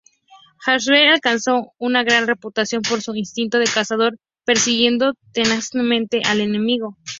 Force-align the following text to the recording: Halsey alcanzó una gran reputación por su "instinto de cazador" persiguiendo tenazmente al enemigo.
Halsey 0.65 1.05
alcanzó 1.09 1.73
una 1.77 2.01
gran 2.03 2.25
reputación 2.25 2.81
por 2.81 3.03
su 3.03 3.13
"instinto 3.13 3.59
de 3.59 3.69
cazador" 3.71 4.17
persiguiendo 4.45 5.13
tenazmente 5.31 6.21
al 6.25 6.41
enemigo. 6.41 6.97